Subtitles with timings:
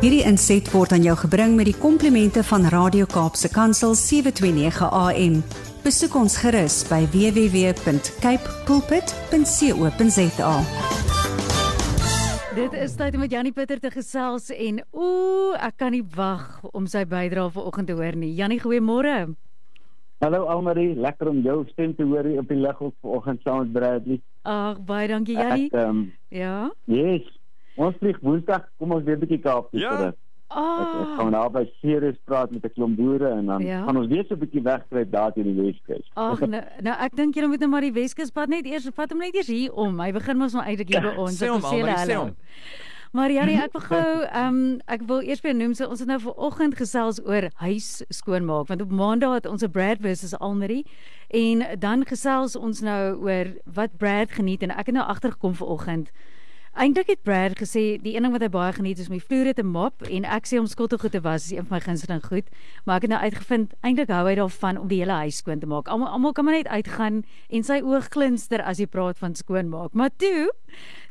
[0.00, 5.42] Hierdie inset word aan jou gebring met die komplimente van Radio Kaapse Kansel 729 AM.
[5.84, 10.54] Besoek ons gerus by www.cape pulpit.co.za.
[12.56, 16.64] Dit is tyd om met Janie Pieter te gesels en ooh, ek kan nie wag
[16.72, 18.34] om sy bydrae vanoggend te hoor nie.
[18.36, 19.30] Janie, goeiemôre.
[20.20, 23.62] Hallo Almarie, lekker om jou stem te hoor hier op die lig op vanoggend saam
[23.62, 24.20] met Bradley.
[24.42, 25.68] Ag, baie dankie Janie.
[25.72, 26.70] Ek, um, ja.
[26.84, 27.26] Yes.
[27.76, 29.96] Ons vlieg Woensdag, kom ons weer 'n bietjie Kaap toe Ja.
[29.96, 30.14] terug.
[30.52, 30.80] Ah.
[30.80, 33.84] Ek, ek gaan nou by Ceres praat met 'n klomp boere en dan Ja.
[33.84, 36.10] gaan ons weer so 'n bietjie wegkruip daar teen die Weskus.
[36.14, 39.18] Ag, nou, nou ek dink julle moet nou maar die Weskuspad net eers vat hom
[39.20, 40.00] net eers hier om.
[40.00, 41.38] Hy begin mos maar eintlik hier by ons.
[41.40, 42.34] Sê hom, wil sê hom.
[43.10, 46.08] Maar Janie, ek wil gou ehm um, ek wil eers weer noem so ons het
[46.08, 50.86] nou vanoggend gesels oor huis skoonmaak want op Maandag het ons 'n Brad versus Almarie
[51.34, 56.10] en dan gesels ons nou oor wat Brad geniet en ek het nou agtergekom vanoggend.
[56.78, 59.50] Eintlik het Brad gesê die een ding wat hy baie geniet is om die vloere
[59.58, 62.46] te mop en ek sê om skottelgoed te was is een van my gunsteling goed,
[62.86, 65.66] maar ek het nou uitgevind eintlik hou hy daarvan om die hele huis skoon te
[65.66, 65.90] maak.
[65.90, 69.98] Almal almal kan maar net uitgaan en sy oë glinster as jy praat van skoonmaak.
[69.98, 70.46] Maar toe,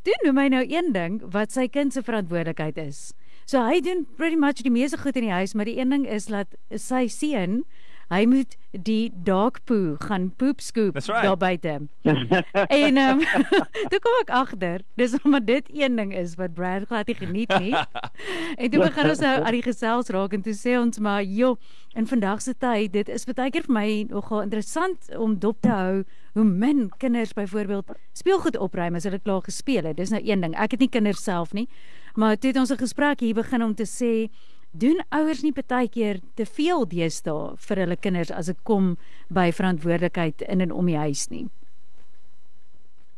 [0.08, 3.10] toe noem hy nou een ding wat sy kind se verantwoordelikheid is.
[3.44, 6.08] So hy doen pretty much die meeste goed in die huis, maar die een ding
[6.08, 7.66] is dat sy seun
[8.10, 11.22] Hy moet die dog poo gaan poop scoop That's right.
[11.22, 11.88] daar buite.
[12.66, 13.20] En ehm um,
[13.90, 17.54] toe kom ek agter, dis omdat dit een ding is wat Brad glad nie geniet
[17.58, 17.74] nie.
[18.60, 21.56] en toe begin ons nou aan die gesels raak en toe sê ons maar, "Jo,
[21.94, 25.70] in vandag se tyd, dit is baie keer vir my nogal interessant om dop te
[25.70, 29.96] hou hoe min kinders byvoorbeeld speelgoed opruim as hulle klaar gespeel het.
[29.96, 30.54] Dis nou een ding.
[30.54, 31.68] Ek het nie kinders self nie,
[32.14, 34.30] maar toe het ons 'n gesprek hier begin om te sê
[34.72, 38.96] doen ouers nie baie keer te veel deesdae vir hulle kinders as dit kom
[39.28, 41.48] by verantwoordelikheid in en om die huis nie.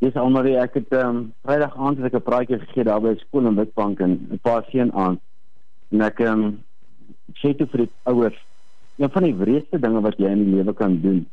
[0.03, 3.15] Dis Almarie, ek het ehm um, Vrydag aand het ek 'n praatjie gegee daar by
[3.21, 5.21] skool in Witbank en 'n paar seun aan.
[5.91, 6.65] En ek ehm um,
[7.39, 8.39] sê toe vir die ouers,
[8.97, 11.27] een van die wreedste dinge wat jy in die lewe kan doen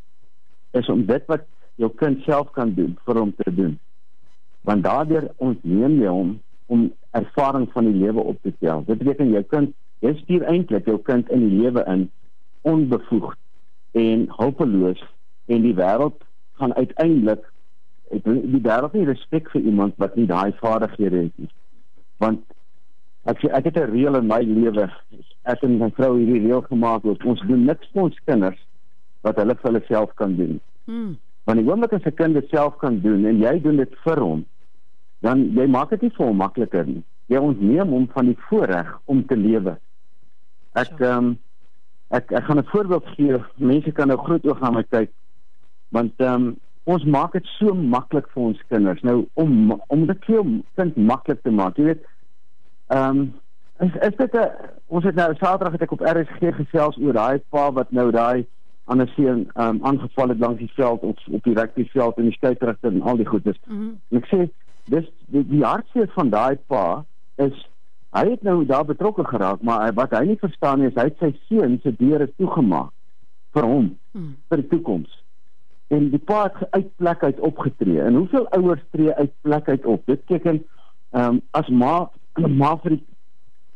[0.72, 3.80] is om dit wat jou kind self kan doen vir hom te doen.
[4.62, 8.84] Want daardeur ontneem jy hom om ervaring van die lewe op te tel.
[8.86, 9.74] Dit beteken jou kind,
[10.06, 12.10] jy stuur eintlik jou kind in die lewe in
[12.62, 13.38] onbevoegd
[13.92, 15.02] en hulpeloos
[15.48, 16.20] en die wêreld
[16.60, 17.44] gaan uiteindelik
[18.10, 21.52] ek die wêreld nie respek vir iemand wat nie daai vaardighede het nie.
[22.24, 22.42] Want
[23.30, 24.90] ek ek het 'n reël in my lewe.
[25.44, 27.26] Ek en my vrou hierdie reël gemaak het.
[27.26, 28.60] Ons doen niks vir ons kinders
[29.22, 30.60] wat hulle vir hulle self kan doen.
[30.86, 31.18] Hmm.
[31.46, 34.20] Want die oomblik as 'n kind dit self kan doen en jy doen dit vir
[34.20, 34.46] hom,
[35.22, 37.04] dan jy maak dit nie vir hom makliker nie.
[37.28, 39.78] Jy ontneem hom van die voorreg om te lewe.
[40.80, 41.38] Ek ehm um,
[42.10, 43.38] ek ek gaan 'n voorbeeld gee.
[43.56, 45.12] Mense kan nou groot oog na my kyk.
[45.90, 49.02] Want ehm um, ons maak dit so maklik vir ons kinders.
[49.02, 50.46] Nou om om dit vir jou
[50.76, 51.78] kind maklik te maak.
[51.78, 52.06] Jy weet
[52.88, 53.34] ehm um,
[53.80, 54.50] is is dit 'n
[54.88, 58.46] ons het nou Saterdag het ek op RSG gesels oor daai pa wat nou daai
[58.86, 62.38] ander seun ehm um, aangeval het langs die veld of op die rugbyveld en die
[62.38, 63.60] skeieregter en al die goedes.
[63.68, 63.92] Mhm.
[64.10, 64.50] En ek sê
[64.86, 67.68] dis die, die hartseer van daai pa is
[68.16, 71.18] hy het nou daar betrokke geraak, maar wat hy nie verstaan nie is hy het
[71.20, 72.92] sy seun se deure toegemaak
[73.54, 74.36] vir hom Hmm.
[74.50, 75.10] vir die toekoms.
[75.90, 78.02] En die pa het uit plek uit opgetree.
[78.02, 80.06] En hoeveel ouers tree uit plek uit op?
[80.06, 80.64] Dit beteken
[81.12, 82.10] ehm um, as ma
[82.62, 83.04] ma vir die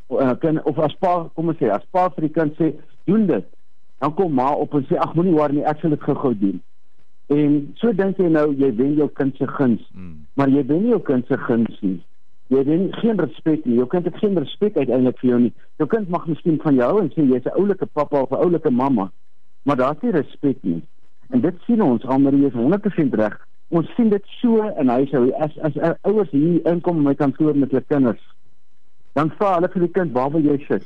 [0.10, 2.74] uh, kind of as pa kom ons sê as pa vir die kind sê
[3.06, 3.46] doen dit,
[4.00, 6.62] dan kom ma op en sê ag moenie worry nie, ek sal dit gou-gou doen.
[7.34, 10.26] En so dink jy nou jy wen jou kind se guns, Mm.
[10.36, 12.02] maar jy wen nie jou kind se guns nie.
[12.48, 13.78] Jy wen geen respek nie.
[13.80, 15.54] Jou kind het geen respek uiteindelik vir jou nie.
[15.81, 18.70] Jou kind mag miskien van jou en sê jy's 'n oulike pappa of 'n oulike
[18.70, 19.12] mamma,
[19.64, 20.81] maar daar's nie respek nie.
[21.30, 23.40] En dit sien ons almal is 100% reg.
[23.70, 27.72] Ons sien dit so in huishou as as ouers hier inkom in my kantoor met
[27.72, 28.22] hulle kinders.
[29.14, 30.84] Dan vra hulle vir die kind, "Waar wil jy sit?"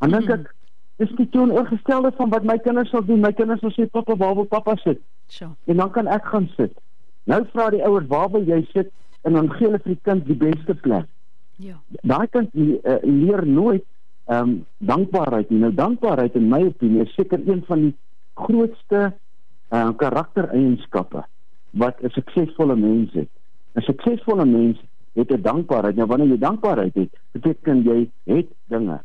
[0.00, 0.54] Dan dink ek,
[0.96, 3.20] dis die teenoorgestelde van wat my kinders sal doen.
[3.20, 5.48] My kinders sal sê, "Pappa, waar wil pappa sit?" Sjoe.
[5.66, 6.72] en dan kan ek gaan sit.
[7.24, 8.90] Nou vra die ouers, "Waar wil jy sit?"
[9.22, 11.06] En dan gee hulle vir die kind die beste plek.
[11.56, 11.74] Ja.
[12.02, 13.84] Daai kind uh, leer nooit
[14.28, 15.58] ehm um, dankbaarheid nie.
[15.58, 17.94] Nou dankbaarheid in my opinie is seker een van die
[18.34, 19.12] grootste
[19.72, 21.24] uh, karaktereienskappe
[21.70, 23.28] wat 'n suksesvolle mens het.
[23.74, 24.80] 'n Suksesvolle mens
[25.12, 25.96] het 'n dankbaarheid.
[25.96, 29.00] Nou wanneer jy dankbaarheid het, beteken jy het dinge.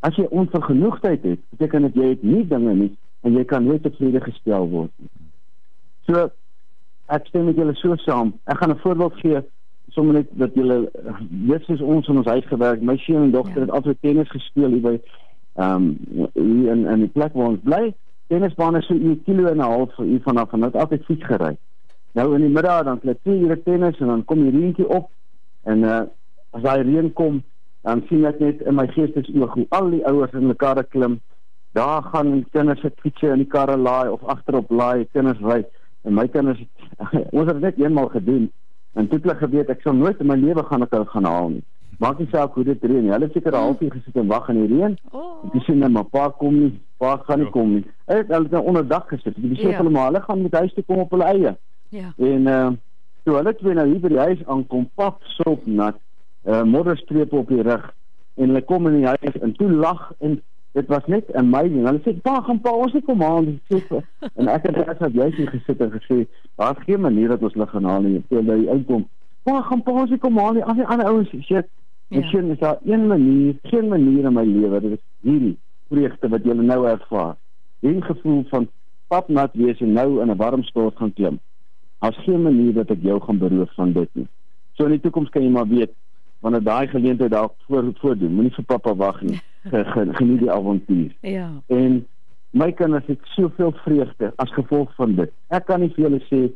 [0.00, 3.82] As jy onvergenoegdheid het, beteken dit jy het nie dinge nie en jy kan nooit
[3.82, 5.08] tevrede gestel word nie.
[6.06, 6.30] So
[7.10, 8.34] ek stem met julle so saam.
[8.46, 9.40] Ek gaan 'n voorbeeld gee
[9.90, 10.90] sommer net dat julle
[11.46, 12.82] weet soos ons in ons huis gewerk.
[12.82, 13.60] My seun en dogter Ja.
[13.60, 15.00] het altyd tennis gespeel hier by
[15.56, 15.98] ehm um,
[16.34, 17.94] hier in in die plek waar ons bly.
[18.28, 21.26] Tennisbaan is so 'n kilo en 'n half vir u vanaf en het altyd fiets
[21.26, 21.56] gery.
[22.14, 25.10] Nou in die middag dan klik 2 ure tennis en dan kom die reentjie op
[25.64, 26.02] en uh
[26.52, 27.42] as daai reën kom,
[27.86, 31.20] dan sien ek net in my geestesoog hoe al die ouers in karre klim.
[31.72, 35.64] Daar gaan kinders se fietsse in die karre laai of agterop laai, kinders ry.
[36.04, 36.60] En my kinders
[37.36, 38.50] ons het dit net eenmaal gedoen.
[38.94, 41.24] En toe het hulle geweet ek sal nooit in my lewe gaan ek hulle gaan
[41.24, 41.62] haal nie.
[42.00, 43.10] Maak nie saak hoe dit reën nie.
[43.12, 44.96] Hulle het seker 'n halfuur gesit en wag in die reën.
[45.12, 45.44] Oh.
[45.54, 47.50] Ek sien net maar pa kom nie, pa gaan nie Ja.
[47.52, 47.84] kom nie.
[48.06, 49.36] Hulle het hulle nou onderdag gesit.
[49.36, 49.76] Ek sê Ja.
[49.76, 51.56] hulle maar hulle gaan met huis toe kom op hulle eie.
[51.88, 52.12] Ja.
[52.18, 52.70] En uh
[53.24, 55.96] toe hulle twee nou hier by die huis aankom, pap sop nat,
[56.46, 57.92] uh modderstrepe op die rug
[58.36, 60.40] en hulle kom in die huis en toe lag en
[60.72, 61.86] dit was net amazing.
[61.86, 64.02] Hulle sê, "Pa, gaan pa ons nie kom haal nie." Ek Sê,
[64.36, 66.26] en ek het net as jy hier gesit en gesê,
[66.56, 69.08] "Daar's geen manier dat ons hulle gaan haal nie." Toe hulle uitkom,
[69.42, 71.66] "Pa, gaan pa ons nie kom haal nie." Al die ander ouens sê, "Ek
[72.08, 72.28] Ja.
[72.28, 75.56] sien is daar een manier, geen manier in my lewe dit is hierdie
[75.88, 77.36] vreugde wat jy nou ervaar.
[77.80, 78.68] Hierdie gevoel van
[79.08, 81.38] pap nat wees en nou in 'n warm stort gaan klim.
[82.00, 84.26] Daar's geen manier dat ek jou gaan beroof van dit nie.
[84.72, 85.90] So in die toekoms kan jy maar weet
[86.40, 88.32] wanneer daai geleentheid daar voor voordoen.
[88.34, 89.40] Moenie vir pappa wag nie.
[89.62, 91.14] Ge- ge- Geniet die avontuur.
[91.20, 91.50] Ja.
[91.66, 92.06] En
[92.50, 95.30] my kinders het soveel vreugde as gevolg van dit.
[95.48, 96.50] Ek kan nie vir julle sê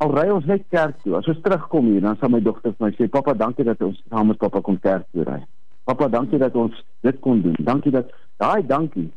[0.00, 1.16] al ry ons net kerk toe.
[1.16, 4.02] As ons terugkom hier, dan sal my dogter vir my sê, "Pappa, dankie dat ons
[4.08, 5.44] saam met pappa kon kerk toe ry."
[5.84, 7.56] Pappa, dankie dat ons dit kon doen.
[7.58, 9.10] Dankie dat daai dankie.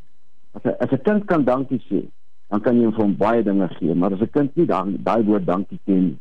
[0.52, 2.04] As 'n as 'n kind kan dankie sê,
[2.50, 5.46] dan kan jy hom hom baie dinge gee, maar as 'n kind nie daai woord
[5.46, 6.20] dankie ken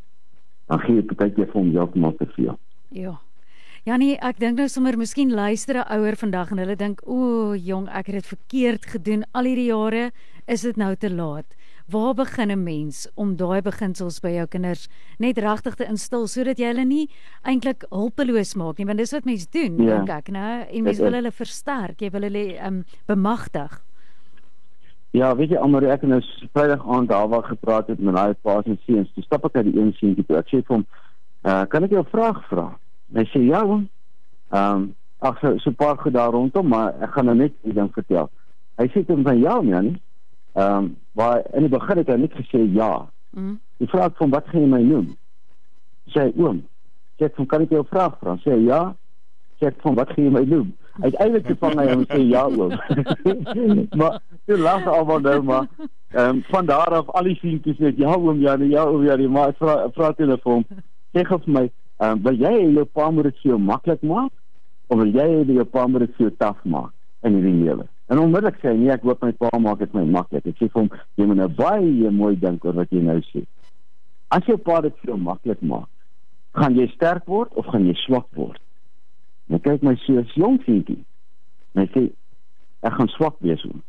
[0.69, 2.59] dan gee jy partykeer vir hom heeltemal te veel.
[2.89, 3.19] Ja.
[3.83, 7.55] Ja nee, ek dink nou sommer miskien luister 'n ouer vandag en hulle dink, "O,
[7.55, 10.13] jong, ek het dit verkeerd gedoen al hierdie jare,
[10.47, 11.47] is dit nou te laat."
[11.91, 14.89] Waar begin 'n mens om daai beginsels by jou kinders
[15.19, 17.09] net regtig te instil sodat jy hulle nie
[17.45, 19.97] eintlik hulpeloos maak nie, want dis wat mense doen, Ja.
[19.97, 20.67] dink ek, né?
[20.73, 23.83] En mense wil hulle versterk, jy wil hulle um bemagtig.
[25.13, 26.21] Ja, weet jy almal ek het nou
[26.55, 29.13] Vrydag aand daar waar gepraat het met daai paas en seuns.
[29.13, 30.37] Toe stap ek uit die een seentjie toe.
[30.37, 30.87] Ek sê vir hom,
[31.45, 32.79] "Uh, kan ek jou 'n vraag vra?"
[33.15, 33.89] Hy sê, "Ja, oom."
[34.51, 37.53] Ehm, um, ag so so 'n paar goed daar rondom, maar ek gaan nou net
[37.63, 38.31] die ding vertel.
[38.77, 40.01] Hy sê toe van, "Ja, man."
[40.53, 43.09] Ehm, um, maar in die begin het hy net gesê ja.
[43.31, 43.61] Mm.
[43.77, 45.17] Die vraag van wat gaan jy my noem?
[46.07, 46.63] Sê hy, oom.
[47.19, 48.37] Sê ek van kan ek jou 'n vraag vra?
[48.37, 48.95] Sê hy ja.
[49.61, 50.75] Sê ek van wat gaan jy my noem?
[51.01, 52.75] Uiteindelik toe vang hy hom sê ja oom.
[53.99, 55.69] maar toe lag almal nou maar
[56.13, 59.05] ehm um, van daar af al die seentjies net ja oom ja nee, ja oom
[59.07, 60.67] ja nee, maar ek vra ek vra toe hulle vir hom
[61.15, 61.63] sê gou vir my
[62.03, 64.33] ehm um, wil jy hê jou pa moet dit vir jou maklik maak
[64.91, 66.91] of wil jy hê jou pa moet dit vir jou taaf maak
[67.23, 67.87] in hierdie lewe?
[68.11, 70.49] En onmiddellik sê hy nee, ek hoop my pa maak dit my maklik.
[70.51, 73.45] Ek sê vir hom jy moet nou baie mooi dink oor wat jy nou sê.
[74.35, 75.87] As jou pa dit vir jou maklik maak,
[76.59, 78.59] gaan jy sterk word of gaan jy swak word?
[79.49, 80.99] Nou kyk my so 'n jong seentjie.
[81.75, 82.03] En hy sê
[82.83, 83.81] ek gaan swak wees oom.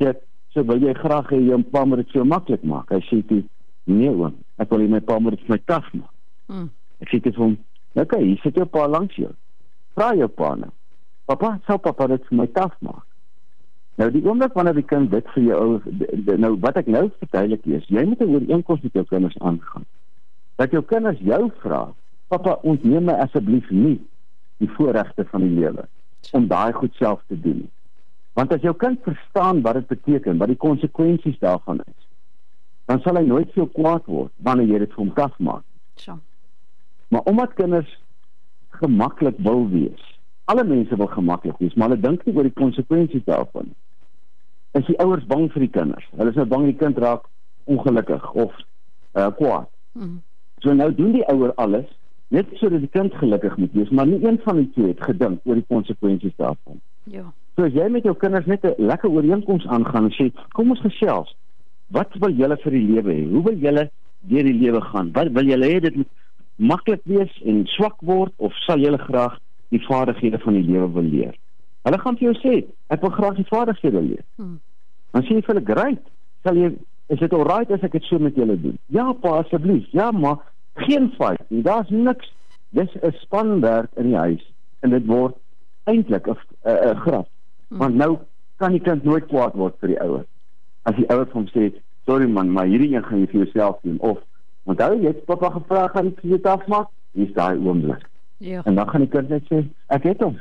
[0.00, 0.20] Sê ek,
[0.52, 2.90] so wil jy graag hê jou pa moet dit vir jou maklik maak?
[2.90, 3.44] Hy sê toe
[3.86, 6.14] nee oom, ek wil hê my pa moet dit vir my taaf maak.
[6.48, 6.68] Mm.
[7.00, 7.56] Ek sê toe vir hom,
[7.94, 9.32] "Oké, okay, hier sit jou pa langs jou.
[9.94, 10.70] Vra jou pa nou.
[11.26, 13.06] Pappa, sou pappa dit vir my taaf maak?"
[13.96, 17.66] Nou die oomblik wanneer die kind dit vir jou d- nou wat ek nou verduidelik
[17.66, 19.84] is, jy moet 'n ooreenkoms met jou kinders aangaan.
[20.56, 21.92] Dat jou kinders jou vra,
[22.28, 24.00] "Pappa, ontneem my asseblief nie
[24.58, 25.88] die voorregte van die lewe
[26.32, 27.70] om daai goed self te doen." nie."
[28.34, 32.06] Want as jou kind verstaan wat dit beteken, wat die konsekwensies daarvan is,
[32.86, 35.62] dan sal hy nooit veel kwaad word wanneer jy dit vir hom taaf maak.
[35.94, 36.18] So.
[37.10, 37.90] Maar omdat kinders
[38.80, 40.02] gemaklik wil wees.
[40.44, 43.72] Alle mense wil gemaklik wees, maar hulle dink nie oor die konsekwensies daarvan.
[44.78, 46.06] Is die ouers bang vir die kinders?
[46.14, 47.26] Hulle is nou bang die kind raak
[47.70, 48.54] ongelukkig of
[49.18, 49.66] uh kwaad.
[49.98, 50.20] Mm.
[50.62, 51.88] So nou doen die ouer alles
[52.30, 55.42] net sodat die kind gelukkig moet wees, maar nie een van die twee het gedink
[55.44, 56.78] oor die konsekwensies daarvan.
[57.10, 57.26] Ja.
[57.58, 60.86] So as jy met jou kinders net 'n lekker ooreenkoms aangaan en sê, kom ons
[60.86, 61.34] gesels.
[61.90, 63.24] Wat wil julle vir die lewe hê?
[63.30, 63.90] Hoe wil julle
[64.20, 65.10] deur die lewe gaan?
[65.12, 66.08] Wat wil julle hê dit moet
[66.60, 69.38] maklik wees en swak word of sal julle graag
[69.72, 71.34] die vaardighede van die lewe wil leer?
[71.88, 72.54] Hulle gaan vir jou sê,
[72.92, 74.24] ek wil graag die vaardighede leer.
[74.36, 74.58] Hmm.
[75.14, 76.02] Dan sê jy vir hulle, "Great.
[76.44, 76.76] Sal jy
[77.08, 79.86] is dit alright as ek dit so met julle doen?" Ja, pa, asseblief.
[79.92, 80.38] Ja, maar
[80.74, 81.62] geen fight nie.
[81.62, 82.32] Daar's niks.
[82.70, 85.36] Dis 'n spanwerk in die huis en dit word
[85.84, 87.28] eintlik 'n 'n grap.
[87.68, 88.18] Want nou
[88.58, 90.24] kan die kind nooit kwaad word vir die ouer.
[90.82, 91.72] As die ouer hom sê,
[92.06, 94.18] "Sorry man, maar hierdie een gaan jy vir jouself doen." Of
[94.64, 96.88] onthou jy het pappa gevra gaan vir jou afmaak?
[97.12, 98.06] Hier's daai oomblik.
[98.38, 98.62] Ja.
[98.64, 100.38] En dan gaan die kind net sê, "Ek het hom."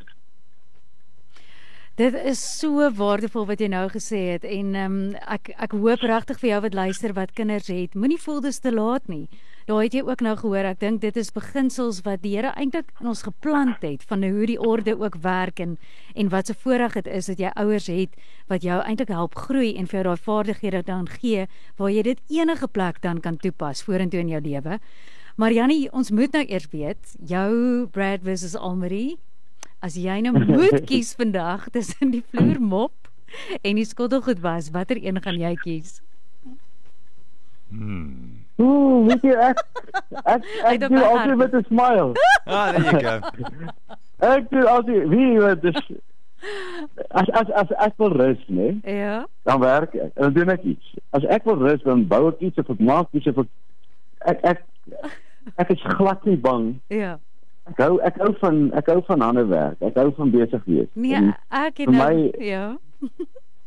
[1.99, 6.05] Dit is so waardevol wat jy nou gesê het en ehm um, ek ek hoop
[6.07, 9.25] regtig vir jou wat luister wat kinders het, moenie voel dis te laat nie.
[9.67, 12.95] Daar het jy ook nou gehoor, ek dink dit is beginsels wat die Here eintlik
[13.01, 15.75] in ons geplant het van hoe die orde ook werk en
[16.15, 18.15] en wat se so voorreg dit is dat jy ouers het
[18.47, 22.27] wat jou eintlik help groei en vir jou daai vaardighede dan gee waar jy dit
[22.31, 24.79] enige plek dan kan toepas vorentoe in jou lewe.
[25.35, 29.19] Maar Jannie, ons moet nou eers weet, jou Brad versus Almarie.
[29.79, 32.91] As jy nou moet kies vandag tussen die vloermop
[33.61, 35.99] en die skottelgoed was, watter een gaan jy kies?
[37.69, 38.43] Hmm.
[38.59, 39.61] Ooh, weet jy ek
[40.25, 42.11] ek ek doen altyd met 'n smile.
[42.49, 43.15] Ah, there you go.
[44.25, 45.79] Ek doen altyd wie weet dis
[47.11, 48.79] as as as ek wil rus, né?
[48.83, 49.27] Ja.
[49.43, 50.11] Dan werk ek.
[50.15, 50.95] En dan doen ek iets.
[51.15, 53.49] As ek wil rus, dan bou ek iets of ek maak iets of ek
[54.33, 54.63] ek ek,
[55.55, 56.79] ek is glad nie bang.
[56.87, 57.19] Ja.
[57.69, 59.79] Ek hou ek hou van ek hou van ander werk.
[59.85, 60.87] Ek hou van besig wees.
[60.93, 61.33] Nee, En,
[61.63, 62.65] ek het nou my- ja.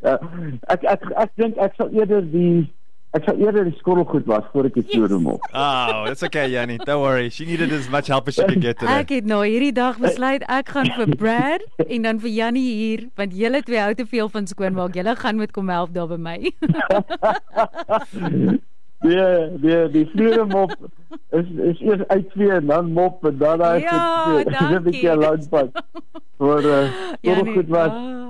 [0.02, 0.16] uh,
[0.74, 2.66] ek ek ek dink ek sal eerder die
[3.12, 5.44] ek sal eerder die skottelgoed was voor ek die vloer maak.
[5.62, 6.78] Oh, it's okay, Yanni.
[6.80, 7.28] Don't worry.
[7.28, 9.02] She needed as much help as she could get today.
[9.04, 13.06] Ek het nou hierdie dag besluit ek gaan vir Brad en dan vir Jannie hier
[13.20, 14.96] want julle twee hou te veel van skoonmaak.
[14.96, 16.38] Julle gaan moet kom help daar by my.
[19.02, 20.70] Nee, nee, die vloer mop
[21.32, 24.58] is is eers uit twee en dan mop en dan daai Ja, is dit 'n
[24.58, 24.80] dankie.
[24.90, 25.68] bietjie lank pad.
[26.38, 26.86] Voor uh,
[27.22, 27.90] skottelgoed was.
[27.90, 28.28] ah,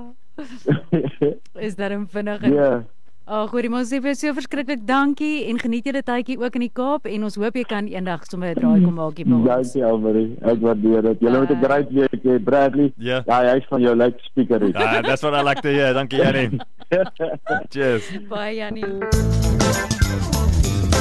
[1.67, 2.83] is daar 'n vinnige Ja.
[3.25, 6.61] Ag, hoorie mos sê vir jou so verskriklik dankie en geniet julle tydjie ook in
[6.65, 9.33] die Kaap en ons hoop jy kan eendag sommer 'n draai kom maak hier by
[9.33, 9.45] ons.
[9.47, 10.35] Dankie Almarie.
[10.41, 11.19] Ek waardeer dit.
[11.21, 11.67] Julle moet 'n Bye.
[11.67, 12.91] great week hê, Bradley.
[12.97, 13.23] Ja.
[13.25, 14.59] Ja, hy's van jou like speaker.
[14.61, 14.75] hier.
[14.75, 15.93] Ah, that's what I like to hear.
[15.93, 16.59] You, Yanni.
[17.71, 18.11] Cheers.
[18.29, 18.83] Baie Jannie.